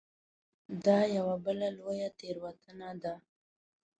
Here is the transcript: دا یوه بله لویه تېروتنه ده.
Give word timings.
دا 0.85 0.99
یوه 1.15 1.35
بله 1.45 1.67
لویه 1.77 2.09
تېروتنه 2.19 2.89
ده. 3.01 3.15